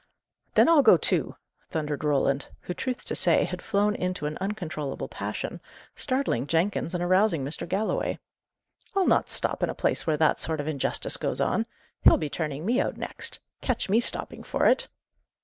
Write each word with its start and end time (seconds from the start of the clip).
"Then 0.55 0.67
I'll 0.67 0.81
go 0.81 0.97
too!" 0.97 1.35
thundered 1.69 2.03
Roland, 2.03 2.47
who, 2.61 2.73
truth 2.73 3.05
to 3.05 3.15
say, 3.15 3.43
had 3.43 3.61
flown 3.61 3.93
into 3.93 4.25
an 4.25 4.35
uncontrollable 4.41 5.07
passion, 5.07 5.61
startling 5.95 6.47
Jenkins 6.47 6.95
and 6.95 7.03
arousing 7.03 7.45
Mr. 7.45 7.69
Galloway. 7.69 8.17
"I'll 8.95 9.05
not 9.05 9.29
stop 9.29 9.61
in 9.61 9.69
a 9.69 9.75
place 9.75 10.07
where 10.07 10.17
that 10.17 10.39
sort 10.39 10.59
of 10.59 10.67
injustice 10.67 11.17
goes 11.17 11.39
on! 11.39 11.67
He'll 12.03 12.17
be 12.17 12.31
turning 12.31 12.65
me 12.65 12.79
out 12.81 12.97
next! 12.97 13.37
Catch 13.61 13.89
me 13.89 13.99
stopping 13.99 14.41
for 14.41 14.65
it!" 14.65 14.87